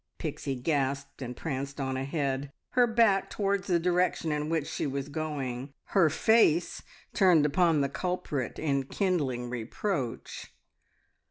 [0.17, 5.09] Pixie gasped and pranced on ahead, her back towards the direction in which she was
[5.09, 6.81] going, her face
[7.13, 10.55] turned upon the culprit in kindling reproach.